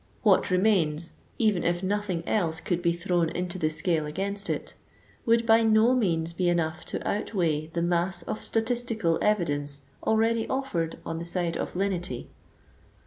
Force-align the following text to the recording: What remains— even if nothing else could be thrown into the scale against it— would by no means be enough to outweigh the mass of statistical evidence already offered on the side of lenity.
What 0.23 0.49
remains— 0.49 1.13
even 1.37 1.63
if 1.63 1.83
nothing 1.83 2.23
else 2.27 2.59
could 2.59 2.81
be 2.81 2.91
thrown 2.91 3.29
into 3.29 3.59
the 3.59 3.69
scale 3.69 4.07
against 4.07 4.49
it— 4.49 4.73
would 5.27 5.45
by 5.45 5.61
no 5.61 5.93
means 5.93 6.33
be 6.33 6.49
enough 6.49 6.85
to 6.85 7.07
outweigh 7.07 7.67
the 7.67 7.83
mass 7.83 8.23
of 8.23 8.43
statistical 8.43 9.19
evidence 9.21 9.81
already 10.01 10.47
offered 10.47 10.97
on 11.05 11.19
the 11.19 11.25
side 11.25 11.55
of 11.55 11.75
lenity. 11.75 12.31